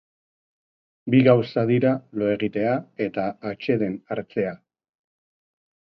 [1.15, 1.91] Bi gauza dira
[2.21, 2.73] lo egitea
[3.09, 4.59] eta atseden hartzea.